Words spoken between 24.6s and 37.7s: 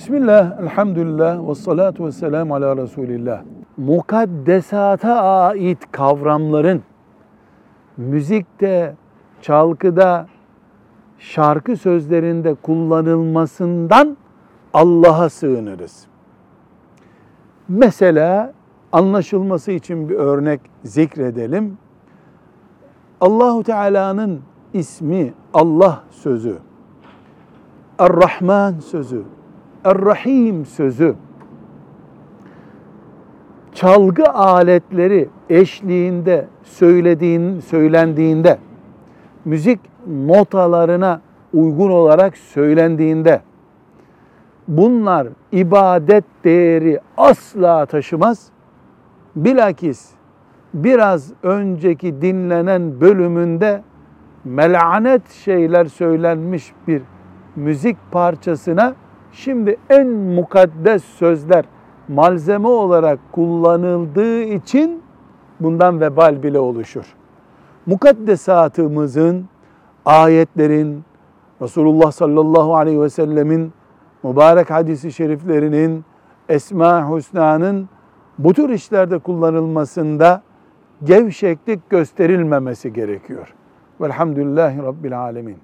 ismi Allah sözü, Er-Rahman sözü, Er-Rahim sözü, çalgı aletleri eşliğinde söylediğin